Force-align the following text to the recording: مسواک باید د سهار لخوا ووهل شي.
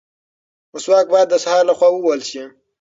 مسواک 0.73 1.05
باید 1.13 1.27
د 1.29 1.35
سهار 1.43 1.63
لخوا 1.69 1.87
ووهل 1.91 2.21
شي. 2.29 2.43